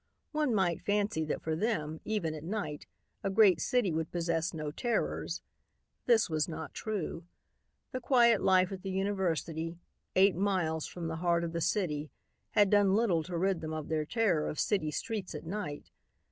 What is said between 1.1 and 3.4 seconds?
that for them, even at night, a